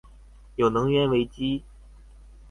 [0.55, 1.63] 有能源危機